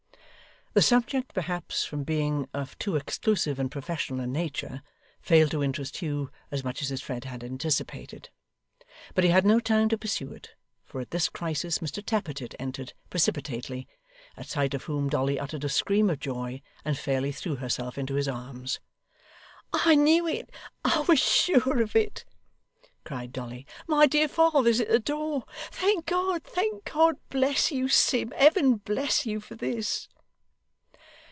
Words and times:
The 0.73 0.81
subject, 0.81 1.33
perhaps 1.33 1.83
from 1.83 2.05
being 2.05 2.47
of 2.53 2.79
too 2.79 2.95
exclusive 2.95 3.59
and 3.59 3.69
professional 3.69 4.21
a 4.21 4.25
nature, 4.27 4.81
failed 5.19 5.51
to 5.51 5.61
interest 5.61 5.97
Hugh 5.97 6.31
as 6.49 6.63
much 6.63 6.81
as 6.81 6.87
his 6.87 7.01
friend 7.01 7.25
had 7.25 7.43
anticipated. 7.43 8.29
But 9.13 9.25
he 9.25 9.31
had 9.31 9.45
no 9.45 9.59
time 9.59 9.89
to 9.89 9.97
pursue 9.97 10.31
it, 10.31 10.51
for 10.85 11.01
at 11.01 11.11
this 11.11 11.27
crisis 11.27 11.79
Mr 11.79 12.01
Tappertit 12.01 12.55
entered 12.57 12.93
precipitately; 13.09 13.89
at 14.37 14.47
sight 14.47 14.73
of 14.73 14.83
whom 14.85 15.09
Dolly 15.09 15.37
uttered 15.37 15.65
a 15.65 15.67
scream 15.67 16.09
of 16.09 16.21
joy, 16.21 16.61
and 16.85 16.97
fairly 16.97 17.33
threw 17.33 17.57
herself 17.57 17.97
into 17.97 18.13
his 18.13 18.29
arms. 18.29 18.79
'I 19.73 19.95
knew 19.95 20.25
it, 20.25 20.51
I 20.85 21.01
was 21.01 21.19
sure 21.19 21.81
of 21.81 21.97
it!' 21.97 22.23
cried 23.03 23.33
Dolly. 23.33 23.67
'My 23.89 24.07
dear 24.07 24.29
father's 24.29 24.79
at 24.79 24.87
the 24.87 24.99
door. 24.99 25.43
Thank 25.69 26.05
God, 26.05 26.45
thank 26.45 26.85
God! 26.85 27.17
Bless 27.29 27.73
you, 27.73 27.89
Sim. 27.89 28.31
Heaven 28.31 28.77
bless 28.77 29.25
you 29.25 29.41
for 29.41 29.55
this! 29.55 30.07